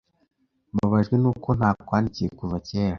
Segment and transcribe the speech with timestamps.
[0.73, 2.89] Mbabajwe nuko ntakwandikiye kuva kera.